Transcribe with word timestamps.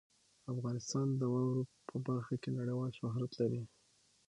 افغانستان 0.53 1.07
د 1.19 1.21
واورو 1.33 1.63
په 1.87 1.95
برخه 2.07 2.35
کې 2.41 2.49
نړیوال 2.57 2.91
شهرت 2.99 3.31
لري. 3.39 3.61